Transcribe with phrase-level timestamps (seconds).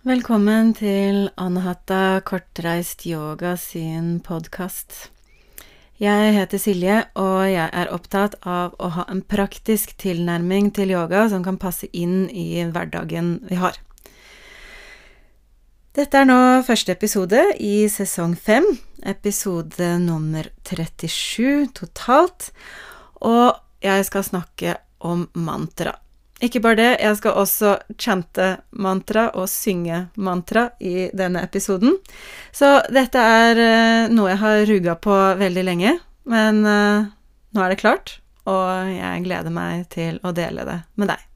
[0.00, 5.10] Velkommen til Anahata kortreist yoga sin podkast.
[6.00, 11.26] Jeg heter Silje, og jeg er opptatt av å ha en praktisk tilnærming til yoga
[11.28, 13.76] som kan passe inn i hverdagen vi har.
[15.92, 18.64] Dette er nå første episode i sesong fem,
[19.04, 22.54] episode nummer 37 totalt,
[23.20, 23.52] og
[23.84, 25.98] jeg skal snakke om mantra.
[26.40, 31.98] Ikke bare det, jeg skal også chante mantra og synge mantra i denne episoden.
[32.52, 35.96] Så dette er uh, noe jeg har ruga på veldig lenge,
[36.32, 37.10] men uh,
[37.52, 38.14] nå er det klart,
[38.48, 41.26] og jeg gleder meg til å dele det med deg.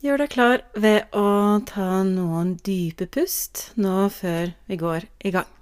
[0.00, 5.59] Gjør deg klar ved å ta noen dype pust nå før vi går i gang.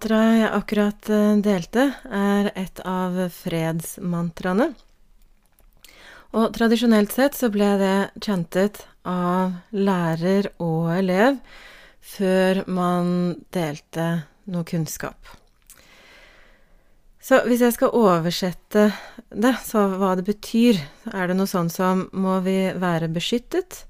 [0.00, 4.70] Mantraet jeg akkurat eh, delte, er et av fredsmantraene.
[6.32, 11.36] Og tradisjonelt sett så ble det chantet av lærer og elev
[12.00, 13.10] før man
[13.52, 14.06] delte
[14.48, 15.34] noe kunnskap.
[17.20, 18.86] Så hvis jeg skal oversette
[19.28, 20.80] det, så hva det betyr,
[21.12, 23.82] er det noe sånn som må vi være beskyttet?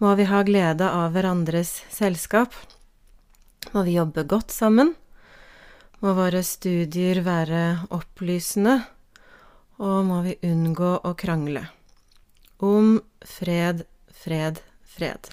[0.00, 2.56] Må vi ha glede av hverandres selskap?
[3.76, 4.94] Må vi jobbe godt sammen?
[5.98, 8.76] Må våre studier være opplysende?
[9.82, 11.64] Og må vi unngå å krangle?
[12.62, 13.82] Om fred,
[14.14, 15.32] fred, fred.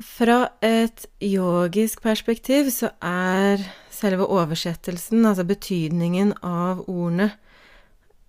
[0.00, 3.60] Fra et yogisk perspektiv så er
[3.92, 7.30] selve oversettelsen, altså betydningen av ordene,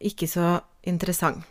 [0.04, 1.48] ikke så interessant.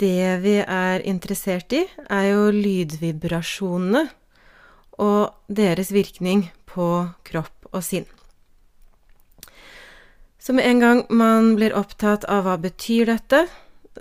[0.00, 4.08] Det vi er interessert i, er jo lydvibrasjonene
[5.00, 8.06] og deres virkning på kropp og sinn.
[10.40, 13.44] Så med en gang man blir opptatt av hva betyr dette,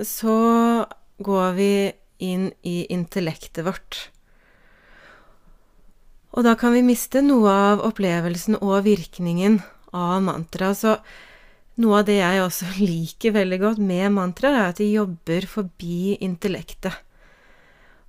[0.05, 0.37] så
[1.19, 1.73] går vi
[2.23, 4.05] inn i intellektet vårt.
[6.35, 9.59] Og da kan vi miste noe av opplevelsen og virkningen
[9.95, 10.71] av mantra.
[10.77, 10.95] Så
[11.81, 16.15] noe av det jeg også liker veldig godt med mantra, er at de jobber forbi
[16.23, 16.95] intellektet.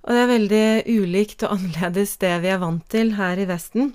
[0.01, 3.93] Og det er veldig ulikt og annerledes det vi er vant til her i Vesten.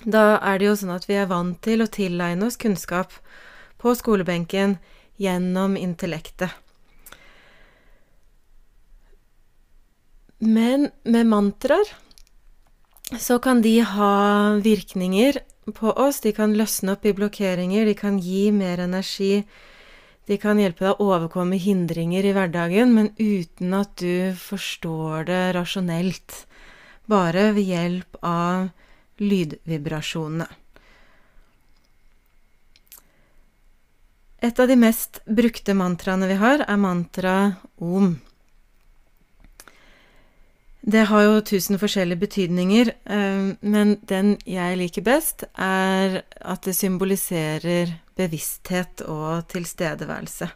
[0.00, 3.12] Da er det jo sånn at vi er vant til å tilegne oss kunnskap
[3.80, 4.78] på skolebenken
[5.20, 6.54] gjennom intellektet.
[10.40, 11.90] Men med mantraer
[13.20, 15.36] så kan de ha virkninger
[15.76, 16.22] på oss.
[16.24, 19.44] De kan løsne opp i blokkeringer, de kan gi mer energi
[20.30, 25.42] de kan hjelpe deg å overkomme hindringer i hverdagen, men uten at du forstår det
[25.56, 26.44] rasjonelt.
[27.10, 28.68] Bare ved hjelp av
[29.18, 30.46] lydvibrasjonene.
[34.40, 37.34] Et av de mest brukte mantraene vi har, er mantra
[37.76, 38.14] om.
[40.80, 46.78] Det har jo tusen forskjellige betydninger, eh, men den jeg liker best, er at det
[46.78, 50.50] symboliserer bevissthet og tilstedeværelse.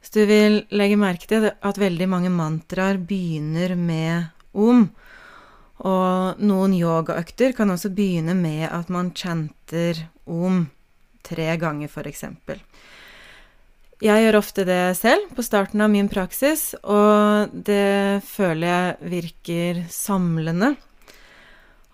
[0.00, 4.86] Så du vil legge merke til at veldig mange mantraer begynner med om,
[5.80, 9.96] Og noen yogaøkter kan også begynne med at man chanter
[10.28, 10.66] om
[11.24, 12.24] tre ganger, f.eks.
[14.00, 19.82] Jeg gjør ofte det selv på starten av min praksis, og det føler jeg virker
[19.92, 20.74] samlende.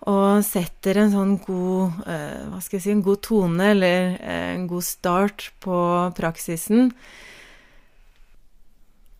[0.07, 4.51] Og setter en sånn god eh, Hva skal jeg si En god tone, eller eh,
[4.53, 5.79] en god start på
[6.15, 6.93] praksisen.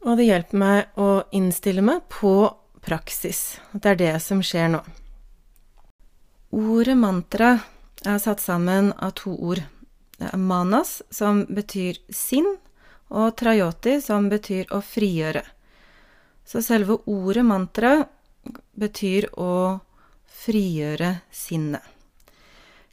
[0.08, 2.48] Og det hjelper meg å innstille meg på
[2.86, 3.58] praksis.
[3.74, 4.84] Det er det som skjer nå.
[6.56, 7.58] Ordet mantra
[8.08, 9.66] er satt sammen av to ord.
[10.40, 12.48] Manas, som betyr sinn,
[13.12, 15.44] og trayoti, som betyr å frigjøre.
[16.48, 17.92] Så selve ordet mantra
[18.80, 19.52] betyr å
[20.38, 21.84] frigjøre sinnet.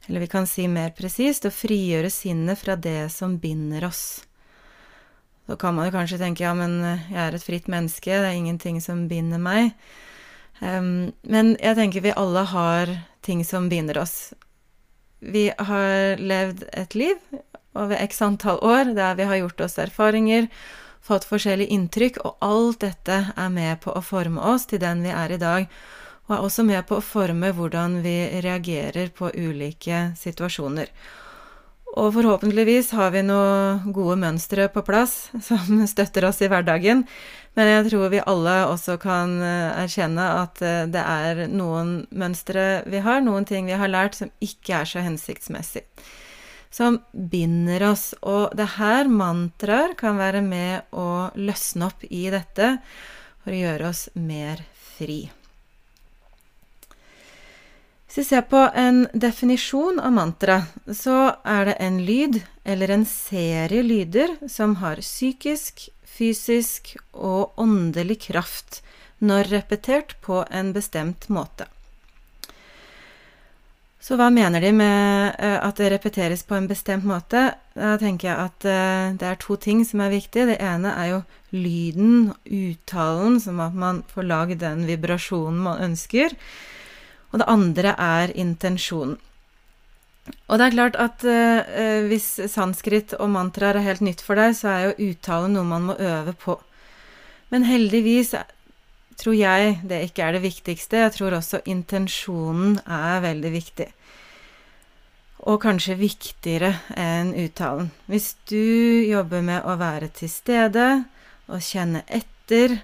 [0.07, 4.25] Eller vi kan si mer presist å frigjøre sinnet fra det som binder oss.
[5.45, 8.37] Så kan man jo kanskje tenke ja, men jeg er et fritt menneske, det er
[8.37, 9.73] ingenting som binder meg.
[10.61, 12.93] Um, men jeg tenker vi alle har
[13.25, 14.33] ting som binder oss.
[15.19, 17.17] Vi har levd et liv
[17.75, 20.47] over x antall år der vi har gjort oss erfaringer,
[21.05, 25.13] fått forskjellige inntrykk, og alt dette er med på å forme oss til den vi
[25.13, 25.67] er i dag,
[26.25, 30.89] og er også med på å forme hvordan vi reagerer på ulike situasjoner.
[31.95, 37.05] Og forhåpentligvis har vi noen gode mønstre på plass som støtter oss i hverdagen,
[37.55, 42.83] men jeg tror vi alle også kan eh, erkjenne at eh, det er noen mønstre
[42.91, 45.85] vi har, noen ting vi har lært som ikke er så hensiktsmessig.
[46.75, 48.09] Som binder oss.
[48.19, 52.73] Og det her mantraer kan være med å løsne opp i dette
[53.45, 54.65] for å gjøre oss mer
[54.97, 55.21] fri.
[58.15, 60.53] Hvis vi ser på en definisjon av mantra,
[60.87, 68.21] så er det en lyd eller en serie lyder som har psykisk, fysisk og åndelig
[68.29, 68.77] kraft
[69.19, 71.67] når repetert på en bestemt måte.
[73.99, 77.49] Så hva mener de med eh, at det repeteres på en bestemt måte?
[77.75, 80.53] Da tenker jeg at eh, det er to ting som er viktige.
[80.53, 81.19] Det ene er jo
[81.51, 86.37] lyden, uttalen, som at man får lagd den vibrasjonen man ønsker.
[87.35, 89.17] Og det andre er intensjonen.
[90.47, 94.55] Og det er klart at eh, hvis sanskrit og mantraer er helt nytt for deg,
[94.55, 96.55] så er jo uttale noe man må øve på.
[97.51, 98.31] Men heldigvis
[99.19, 101.03] tror jeg det ikke er det viktigste.
[101.03, 103.89] Jeg tror også intensjonen er veldig viktig.
[105.45, 107.91] Og kanskje viktigere enn uttalen.
[108.07, 108.63] Hvis du
[109.11, 110.87] jobber med å være til stede
[111.51, 112.79] og kjenne etter,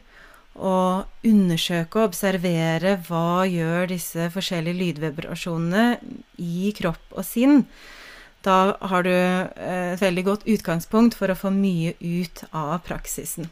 [0.55, 5.85] og undersøke og observere hva gjør disse forskjellige lydvibrasjonene
[6.41, 7.65] i kropp og sinn,
[8.41, 13.49] da har du eh, et veldig godt utgangspunkt for å få mye ut av praksisen.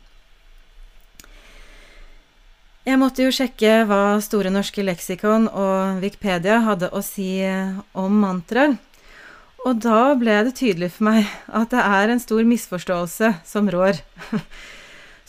[2.88, 7.44] Jeg måtte jo sjekke hva Store norske leksikon og Wikipedia hadde å si
[7.94, 8.79] om mantraer.
[9.68, 14.00] Og da ble det tydelig for meg at det er en stor misforståelse som rår.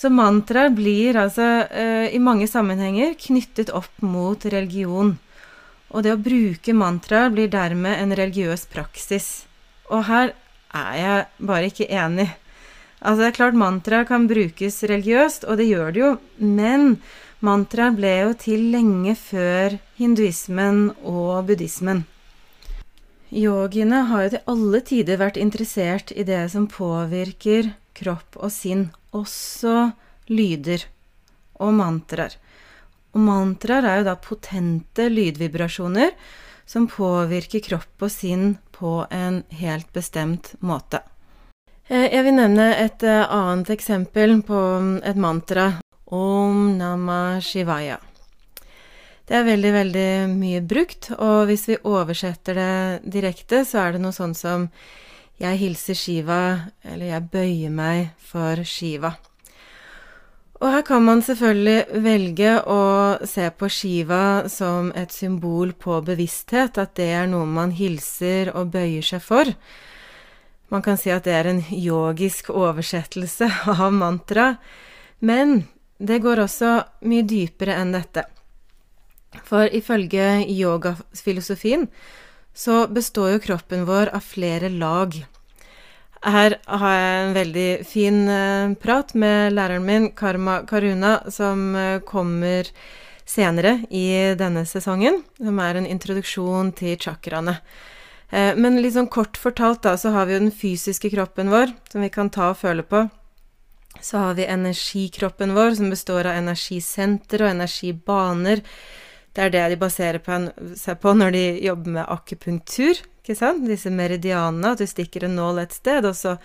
[0.00, 5.18] Så mantraer blir altså uh, i mange sammenhenger knyttet opp mot religion.
[5.92, 9.26] Og det å bruke mantraer blir dermed en religiøs praksis.
[9.92, 10.32] Og her
[10.72, 12.30] er jeg bare ikke enig.
[13.00, 16.94] Altså, det er klart mantraer kan brukes religiøst, og det gjør det jo, men
[17.44, 22.06] mantraer ble jo til lenge før hinduismen og buddhismen.
[23.30, 28.88] Yogiene har jo til alle tider vært interessert i det som påvirker kropp og sinn
[29.16, 29.90] også
[30.30, 30.86] lyder
[31.60, 32.36] og mantraer.
[33.14, 36.14] Og mantraer er jo da potente lydvibrasjoner
[36.70, 41.02] som påvirker kropp og sinn på en helt bestemt måte.
[41.90, 45.72] Eh, jeg vil nevne et eh, annet eksempel på mm, et mantra,
[46.10, 47.98] Om Nama Shivaya.
[49.26, 54.00] Det er veldig, veldig mye brukt, og hvis vi oversetter det direkte, så er det
[54.02, 54.64] noe sånn som
[55.40, 56.40] Jeg hilser Shiva,
[56.84, 59.14] eller Jeg bøyer meg for Shiva.
[60.60, 62.82] Og her kan man selvfølgelig velge å
[63.24, 68.74] se på Shiva som et symbol på bevissthet, at det er noe man hilser og
[68.74, 69.54] bøyer seg for.
[70.68, 74.52] Man kan si at det er en yogisk oversettelse av mantra,
[75.24, 75.62] men
[75.96, 76.76] det går også
[77.08, 78.28] mye dypere enn dette.
[79.48, 81.88] For ifølge yogafilosofien
[82.52, 85.14] så består jo kroppen vår av flere lag.
[86.20, 92.02] Her har jeg en veldig fin uh, prat med læreren min, Karma Karuna, som uh,
[92.04, 92.68] kommer
[93.24, 97.56] senere i denne sesongen, som er en introduksjon til chakraene.
[98.28, 101.72] Uh, men litt sånn kort fortalt, da, så har vi jo den fysiske kroppen vår,
[101.88, 103.06] som vi kan ta og føle på.
[104.04, 108.60] Så har vi energikroppen vår, som består av energisenter og energibaner.
[109.32, 110.20] Det er det de baserer
[110.76, 113.66] seg på når de jobber med akupunktur, ikke sant?
[113.68, 116.36] Disse meridianene, at du stikker en nål et sted, og så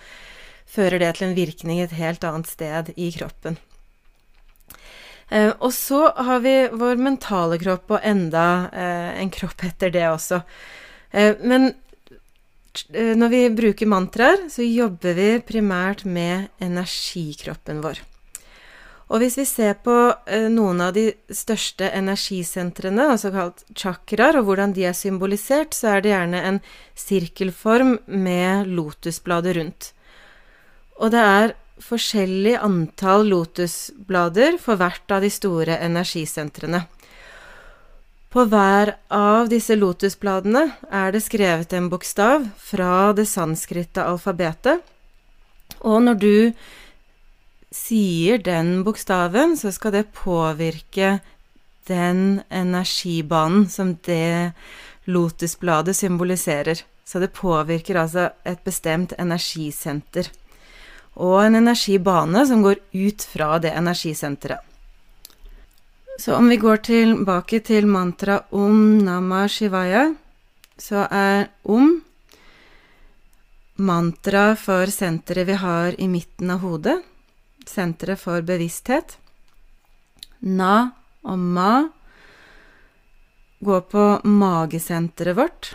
[0.66, 3.58] fører det til en virkning et helt annet sted i kroppen.
[5.28, 10.06] Eh, og så har vi vår mentale kropp, og enda eh, en kropp etter det
[10.10, 10.42] også.
[11.10, 11.72] Eh, men
[12.92, 18.02] når vi bruker mantraer, så jobber vi primært med energikroppen vår.
[19.06, 19.94] Og hvis vi ser på
[20.26, 25.94] eh, noen av de største energisentrene, altså kalt chakraer, og hvordan de er symbolisert, så
[25.94, 26.58] er det gjerne en
[26.98, 29.92] sirkelform med lotusblader rundt.
[30.98, 31.54] Og det er
[31.86, 36.82] forskjellig antall lotusblader for hvert av de store energisentrene.
[38.32, 44.82] På hver av disse lotusbladene er det skrevet en bokstav fra det sanskritte alfabetet,
[45.86, 46.34] og når du
[47.76, 51.18] sier den bokstaven, så skal det påvirke
[51.86, 54.52] den energibanen som det
[55.06, 56.82] lotusbladet symboliserer.
[57.06, 60.32] Så det påvirker altså et bestemt energisenter
[61.16, 64.60] og en energibane som går ut fra det energisenteret.
[66.18, 70.14] Så om vi går tilbake til mantra Om Nama Shivaya,
[70.78, 72.00] så er Om
[73.76, 77.02] mantra for senteret vi har i midten av hodet,
[77.70, 79.16] senteret for bevissthet.
[80.40, 80.90] Na
[81.26, 81.88] og Ma
[83.64, 85.72] går på magesenteret vårt,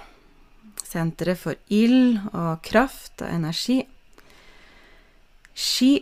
[0.83, 3.81] senteret for ild og kraft og energi.
[5.53, 5.93] Ski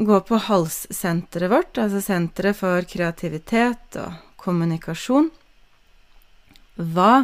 [0.00, 5.30] går på halssenteret vårt, altså senteret for kreativitet og kommunikasjon.
[6.80, 7.14] Hva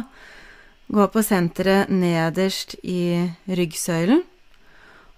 [0.87, 4.23] går på senteret nederst i ryggsøylen.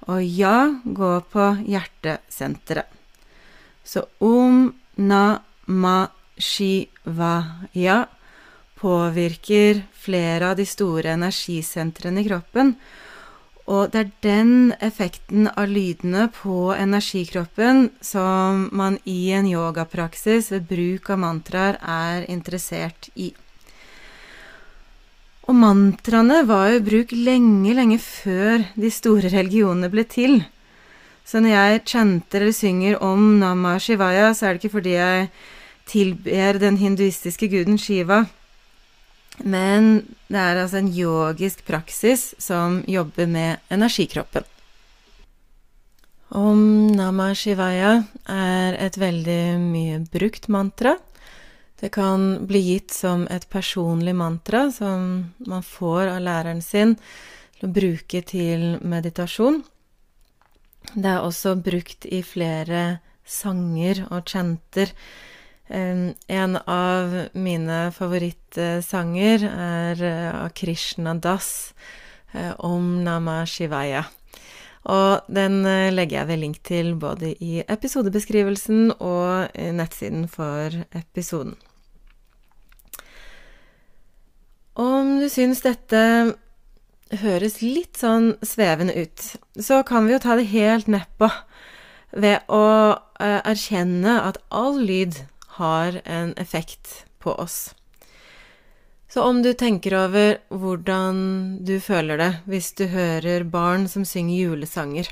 [0.10, 2.88] Og ja går på hjertesenteret.
[3.84, 4.68] Så om,
[5.02, 5.98] na, ma,
[6.38, 8.04] shi, va, ja
[8.80, 12.74] påvirker flere av de store energisentrene i kroppen.
[13.70, 20.66] Og det er den effekten av lydene på energikroppen som man i en yogapraksis ved
[20.72, 23.34] bruk av mantraer er interessert i.
[25.50, 30.44] Og mantraene var jo i bruk lenge, lenge før de store religionene ble til.
[31.26, 35.32] Så når jeg chanter eller synger om Nama Shivaya, så er det ikke fordi jeg
[35.90, 38.28] tilber den hinduistiske guden Shiva,
[39.42, 44.46] men det er altså en yogisk praksis som jobber med energikroppen.
[46.30, 46.60] Om
[46.94, 51.00] Nama Shivaya er et veldig mye brukt mantra.
[51.80, 56.98] Det kan bli gitt som et personlig mantra som man får av læreren sin
[57.58, 59.62] til å bruke til meditasjon.
[60.94, 64.92] Det er også brukt i flere sanger og chanter
[65.70, 71.74] en av mine favorittsanger er eh, av Krishna Das,
[72.34, 74.06] eh, Om Nama Shivaya.
[74.90, 81.54] Og den eh, legger jeg ved link til både i episodebeskrivelsen og nettsiden for episoden.
[84.80, 86.02] Om du syns dette
[87.20, 89.24] høres litt sånn svevende ut,
[89.60, 91.28] så kan vi jo ta det helt nedpå
[92.16, 95.18] ved å erkjenne at all lyd
[95.60, 97.74] har en effekt på oss.
[99.10, 101.18] Så om du tenker over hvordan
[101.66, 105.10] du føler det hvis du hører barn som synger julesanger,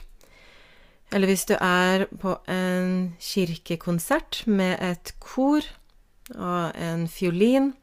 [1.12, 5.66] eller hvis du er på en kirkekonsert med et kor
[6.36, 7.74] og en fiolin,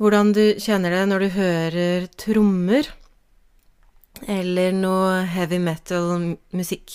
[0.00, 2.88] hvordan du kjenner det når du hører trommer
[4.30, 6.92] eller noe heavy metal-musikk,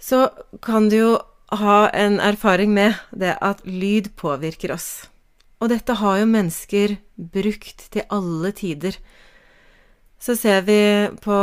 [0.00, 0.28] så
[0.64, 1.10] kan du jo
[1.54, 5.06] ha en erfaring med det at lyd påvirker oss.
[5.62, 8.96] Og dette har jo mennesker brukt til alle tider.
[10.20, 10.80] Så ser vi
[11.24, 11.38] på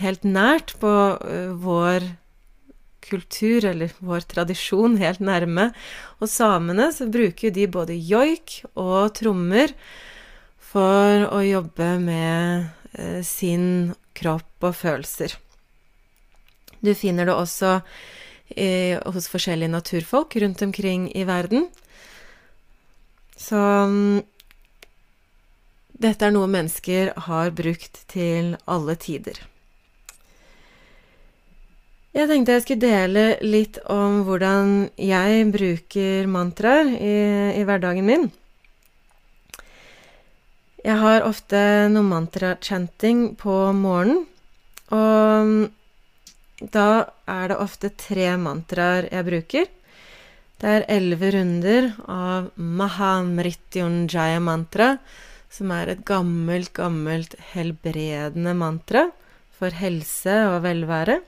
[0.00, 2.08] helt nært på uh, vår
[3.12, 5.70] kultur, eller vår tradisjon, helt nærme.
[6.20, 9.76] Og samene så bruker de både joik og trommer
[10.72, 12.66] for å jobbe med
[12.98, 15.36] uh, sin kropp og følelser.
[16.82, 17.78] Du finner det også
[18.56, 21.68] i, hos forskjellige naturfolk rundt omkring i verden.
[23.38, 24.22] Så mm,
[26.02, 29.38] dette er noe mennesker har brukt til alle tider.
[32.12, 37.14] Jeg tenkte jeg skulle dele litt om hvordan jeg bruker mantraer i,
[37.56, 38.26] i hverdagen min.
[40.84, 44.26] Jeg har ofte noe mantra-chanting på morgenen.
[44.92, 46.86] Og da
[47.32, 49.72] er det ofte tre mantraer jeg bruker.
[50.60, 54.98] Det er elleve runder av Mahamrityunjaya mantra,
[55.48, 59.08] som er et gammelt, gammelt helbredende mantra
[59.56, 61.22] for helse og velvære.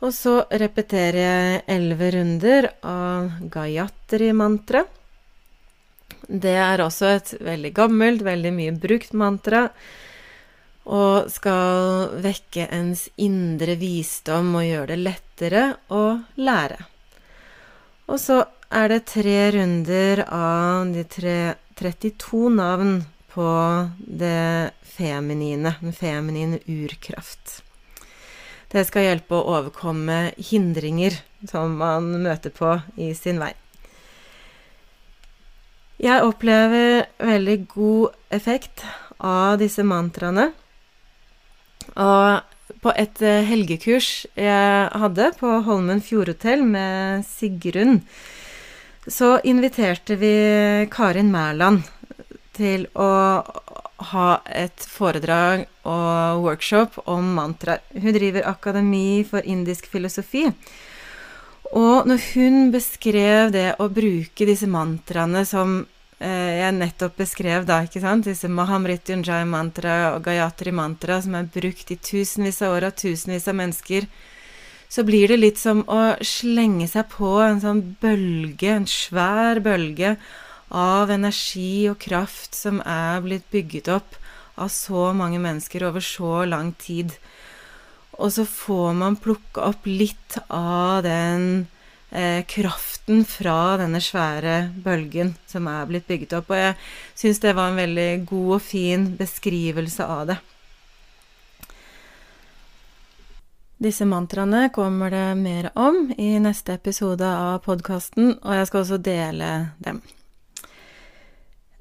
[0.00, 4.86] Og så repeterer jeg elleve runder av Gayatri-mantra.
[6.30, 9.66] Det er også et veldig gammelt, veldig mye brukt mantra,
[10.90, 16.04] og skal vekke ens indre visdom og gjøre det lettere å
[16.40, 16.80] lære.
[18.10, 18.40] Og så
[18.72, 21.38] er det tre runder av de tre,
[21.78, 23.48] 32 navn på
[23.98, 27.60] det feminine, den feminine urkraft.
[28.70, 31.16] Det skal hjelpe å overkomme hindringer
[31.50, 33.50] som man møter på i sin vei.
[36.00, 38.84] Jeg opplever veldig god effekt
[39.18, 40.46] av disse mantraene.
[41.98, 48.00] Og på et eh, helgekurs jeg hadde på Holmen fjordhotell med Sigrun,
[49.10, 50.34] så inviterte vi
[50.92, 51.82] Karin Mæland
[52.56, 53.10] til å
[54.12, 57.84] ha et foredrag og workshop om mantraer.
[57.92, 60.46] Hun driver Akademi for indisk filosofi.
[61.70, 65.82] Og når hun beskrev det å bruke disse mantraene som
[66.20, 71.48] Eh, jeg nettopp beskrev, da, ikke sant, disse Mahamrityunjay mantra og Gayatri mantra som er
[71.48, 74.04] brukt i tusenvis av år av tusenvis av mennesker,
[74.90, 80.18] så blir det litt som å slenge seg på en sånn bølge, en svær bølge
[80.70, 84.16] av energi og kraft som er blitt bygget opp
[84.60, 87.14] av så mange mennesker over så lang tid.
[88.20, 91.66] Og så får man plukke opp litt av den
[92.10, 96.52] eh, kraften fra denne svære bølgen som er blitt bygget opp.
[96.52, 96.76] Og jeg
[97.22, 100.38] syns det var en veldig god og fin beskrivelse av det.
[103.80, 108.98] Disse mantraene kommer det mer om i neste episode av podkasten, og jeg skal også
[109.00, 110.02] dele dem.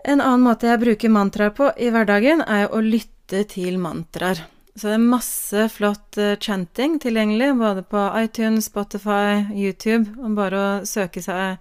[0.10, 4.40] En annen måte jeg bruker mantraer på i hverdagen, er å lytte til mantraer.
[4.74, 10.08] Så det er masse flott uh, chanting tilgjengelig, både på iTunes, Spotify, YouTube.
[10.18, 11.60] Og bare å søke seg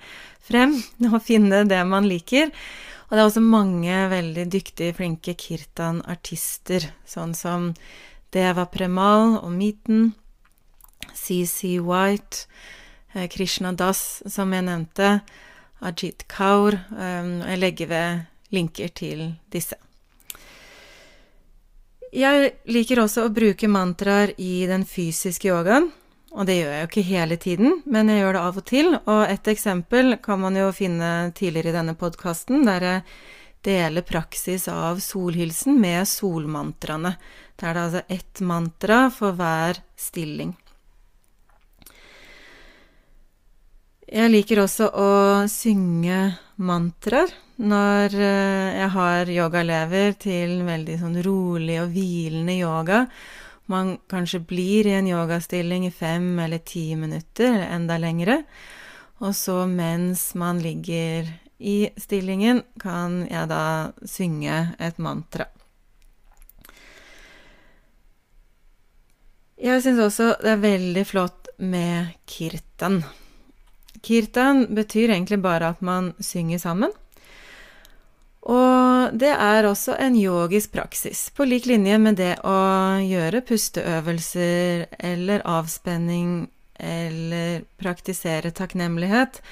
[0.49, 0.79] frem
[1.11, 2.55] og finne det man liker.
[3.09, 7.69] Og det er også mange veldig dyktige, flinke kirtan-artister, sånn som
[8.33, 10.15] Deva Premal og Meeten,
[11.13, 12.47] CC White,
[13.13, 15.19] eh, Krishna Das, som jeg nevnte,
[15.85, 16.77] Ajit Kaur.
[16.93, 19.77] Um, jeg legger ved linker til disse.
[22.15, 25.91] Jeg liker også å bruke mantraer i den fysiske yogaen.
[26.37, 28.91] Og det gjør jeg jo ikke hele tiden, men jeg gjør det av og til.
[28.99, 33.05] Og et eksempel kan man jo finne tidligere i denne podkasten, der jeg
[33.65, 37.15] deler praksis av solhilsen med solmantraene.
[37.59, 40.53] Det er altså ett mantra for hver stilling.
[44.09, 45.09] Jeg liker også å
[45.53, 46.19] synge
[46.65, 47.29] mantraer
[47.61, 53.03] når eh, jeg har yogalever til veldig sånn rolig og hvilende yoga.
[53.69, 58.39] Man kanskje blir i en yogastilling i fem eller ti minutter, enda lengre.
[59.21, 65.51] Og så mens man ligger i stillingen, kan jeg da synge et mantra.
[69.61, 73.03] Jeg syns også det er veldig flott med kirtan.
[74.03, 76.93] Kirtan betyr egentlig bare at man synger sammen.
[78.49, 82.57] Og det er også en yogisk praksis, på lik linje med det å
[83.05, 86.47] gjøre pusteøvelser eller avspenning
[86.79, 89.43] eller praktisere takknemlighet.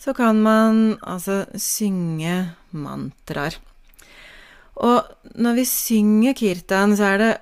[0.00, 3.60] Så kan man altså synge mantraer.
[4.82, 5.06] Og
[5.38, 7.32] når vi synger kirtan, så er det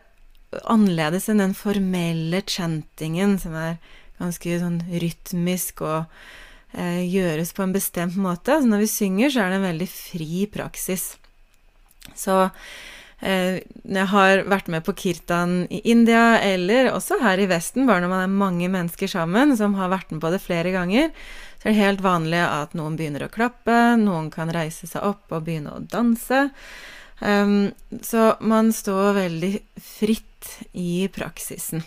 [0.69, 3.79] annerledes enn den formelle chantingen, som er
[4.23, 6.07] ganske sånn rytmisk og
[6.77, 8.57] eh, gjøres på en bestemt måte.
[8.57, 11.13] Altså når vi synger, så er det en veldig fri praksis.
[12.19, 12.39] Så
[13.21, 18.05] eh, jeg har vært med på kirtan i India, eller også her i Vesten, bare
[18.05, 21.13] når man er mange mennesker sammen som har vært med på det flere ganger,
[21.61, 25.31] så er det helt vanlig at noen begynner å klappe, noen kan reise seg opp
[25.31, 26.49] og begynne å danse.
[27.23, 27.71] Um,
[28.03, 31.85] så man står veldig fritt i praksisen.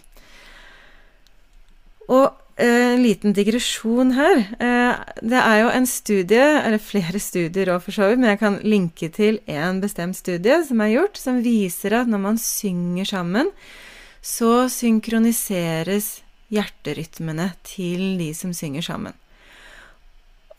[2.11, 2.25] Og
[2.57, 4.43] eh, en liten digresjon her.
[4.59, 8.41] Eh, det er jo en studie, eller flere studier òg for så vidt, men jeg
[8.43, 13.09] kan linke til en bestemt studie som er gjort, som viser at når man synger
[13.09, 13.51] sammen,
[14.25, 16.19] så synkroniseres
[16.53, 19.15] hjerterytmene til de som synger sammen.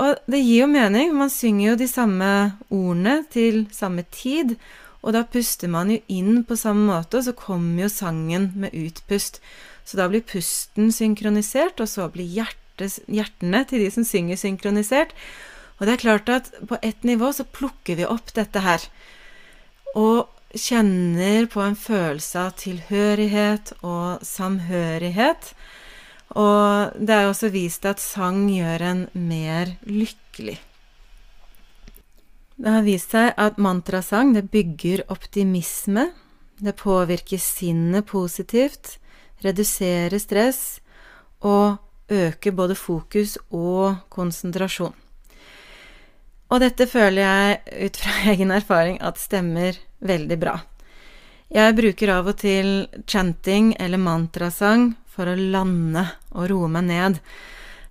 [0.02, 2.30] Og det gir jo mening, man synger jo de samme
[2.68, 4.56] ordene til samme tid,
[5.00, 8.74] og da puster man jo inn på samme måte, og så kommer jo sangen med
[8.76, 9.40] utpust.
[9.86, 15.14] Så da blir pusten synkronisert, og så blir hjertes, hjertene til de som synger synkronisert.
[15.78, 18.82] Og det er klart at på ett nivå så plukker vi opp dette her.
[19.94, 25.52] Og kjenner på en følelse av tilhørighet og samhørighet.
[26.34, 30.58] Og det er også vist at sang gjør en mer lykkelig.
[32.56, 36.08] Det har vist seg at mantrasang det bygger optimisme,
[36.56, 38.96] det påvirker sinnet positivt,
[39.44, 40.78] reduserer stress
[41.44, 41.78] og
[42.12, 44.94] øke både fokus og konsentrasjon.
[46.46, 50.60] Og dette føler jeg ut fra egen erfaring at stemmer veldig bra.
[51.52, 56.02] Jeg bruker av og til chanting eller mantrasang for å lande
[56.34, 57.20] og roe meg ned.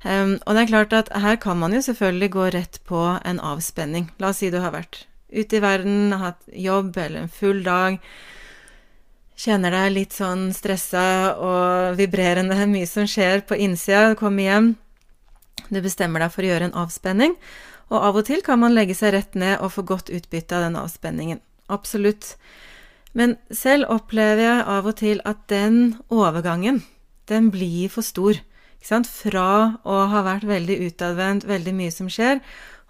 [0.05, 3.39] Um, og det er klart at her kan man jo selvfølgelig gå rett på en
[3.41, 4.11] avspenning.
[4.21, 7.97] La oss si du har vært ute i verden, hatt jobb eller en full dag.
[9.35, 14.13] Kjenner deg litt sånn stressa og vibrerende, mye som skjer på innsida.
[14.13, 14.69] Du kommer hjem,
[15.67, 17.35] du bestemmer deg for å gjøre en avspenning.
[17.91, 20.65] Og av og til kan man legge seg rett ned og få godt utbytte av
[20.65, 21.41] den avspenningen.
[21.67, 22.35] Absolutt.
[23.15, 26.81] Men selv opplever jeg av og til at den overgangen,
[27.29, 28.39] den blir for stor.
[28.79, 29.09] Ikke sant?
[29.09, 32.41] Fra å ha vært veldig utadvendt, veldig mye som skjer,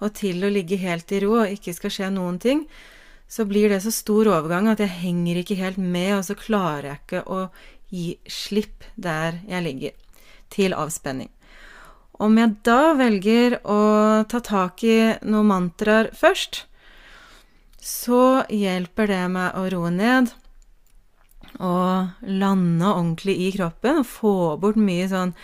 [0.03, 2.65] og til å ligge helt i ro og ikke skal skje noen ting,
[3.27, 6.91] så blir det så stor overgang at jeg henger ikke helt med, og så klarer
[6.91, 7.39] jeg ikke å
[7.93, 9.95] gi slipp der jeg ligger,
[10.53, 11.31] til avspenning.
[12.21, 13.81] Om jeg da velger å
[14.31, 16.63] ta tak i noen mantraer først,
[17.81, 20.31] så hjelper det meg å roe ned
[21.61, 25.35] og lande ordentlig i kroppen og få bort mye sånn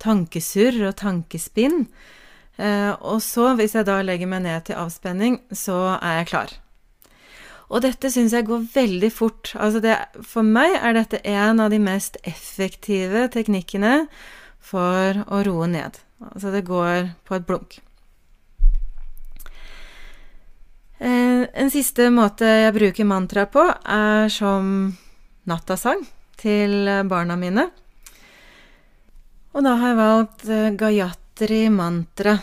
[0.00, 1.86] tankesurr og tankespinn.
[2.58, 6.54] Eh, og så, hvis jeg da legger meg ned til avspenning, så er jeg klar.
[7.68, 9.52] Og dette syns jeg går veldig fort.
[9.60, 14.06] Altså det, for meg er dette en av de mest effektive teknikkene
[14.58, 16.00] for å roe ned.
[16.32, 17.78] Altså det går på et blunk.
[20.98, 24.88] Eh, en siste måte jeg bruker mantra på, er som
[25.48, 26.02] nattasang
[26.40, 27.68] til barna mine.
[29.54, 31.27] Og da har jeg valgt eh, Gayatri
[31.70, 32.38] mantra.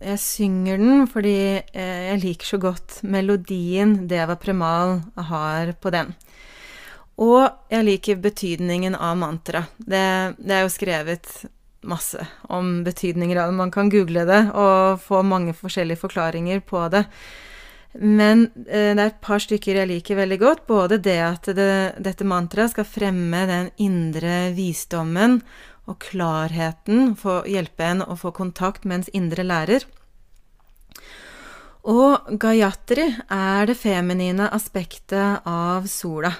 [0.00, 6.12] Jeg synger den fordi eh, jeg liker så godt melodien Deva Premal har på den.
[7.18, 9.66] Og jeg liker betydningen av mantra.
[9.78, 11.44] Det, det er jo skrevet
[11.82, 13.56] masse om betydninger av det.
[13.58, 17.04] Man kan google det og få mange forskjellige forklaringer på det.
[18.00, 20.66] Men eh, det er et par stykker jeg liker veldig godt.
[20.66, 25.42] Både det at det, dette mantraet skal fremme den indre visdommen
[25.90, 29.84] og klarheten, for å hjelpe en å få kontakt med ens indre lærer.
[31.82, 36.30] Og Gayatri er det feminine aspektet av sola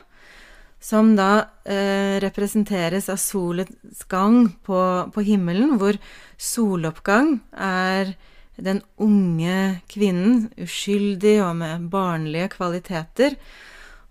[0.82, 1.30] som da
[1.62, 4.78] eh, representeres av solets gang på,
[5.14, 5.98] på, himmelen, hvor
[6.34, 8.16] soloppgang er
[8.62, 13.38] den unge kvinnen, uskyldig og med barnlige kvaliteter.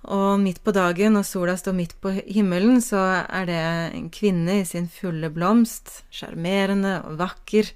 [0.01, 3.59] Og midt på dagen, når sola står midt på himmelen, så er det
[3.97, 7.69] en kvinne i sin fulle blomst, sjarmerende og vakker.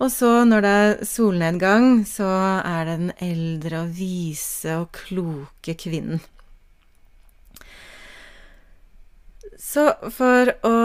[0.00, 2.26] Og så, når det er solnedgang, så
[2.64, 6.22] er det den eldre og vise og kloke kvinnen.
[9.60, 10.76] Så for å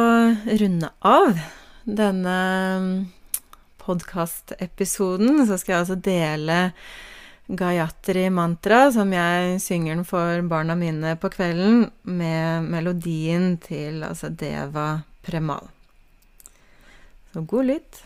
[0.59, 1.39] runde av
[1.87, 2.39] denne
[3.81, 6.59] podkastepisoden, så skal jeg altså dele
[7.47, 14.31] Gayatri mantra, som jeg synger den for barna mine på kvelden, med melodien til altså
[14.33, 15.69] Deva Premal.
[17.33, 18.01] Så god lytt.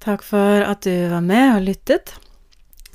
[0.00, 2.14] Takk for at du var med og lyttet.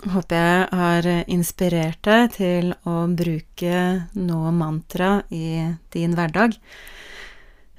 [0.08, 3.82] Håper jeg har inspirert deg til å bruke
[4.14, 6.58] noe mantra i din hverdag.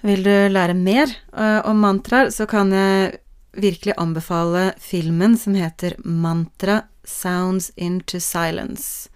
[0.06, 3.18] Vil du lære mer eh, om mantraer, så kan jeg
[3.58, 9.08] virkelig anbefale filmen som heter Mantra Sounds Into Silence.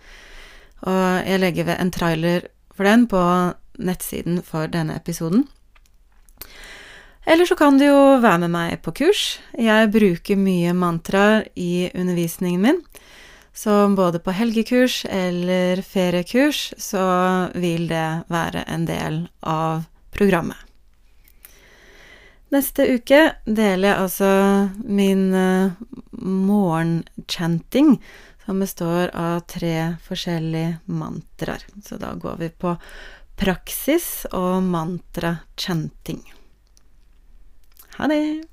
[0.82, 3.22] Og jeg legger ved en trailer for den på
[3.78, 5.46] nettsiden for denne episoden.
[7.24, 9.38] Eller så kan du jo være med meg på kurs.
[9.54, 12.82] Jeg bruker mye mantraer i undervisningen min.
[13.54, 17.04] Så både på helgekurs eller feriekurs så
[17.54, 20.56] vil det være en del av programmet.
[22.52, 24.32] Neste uke deler jeg altså
[24.84, 25.72] min uh,
[26.20, 27.94] morgenchanting,
[28.44, 31.64] som består av tre forskjellige mantraer.
[31.80, 32.74] Så da går vi på
[33.40, 36.20] praksis og mantra-chanting.
[37.96, 38.51] Ha det!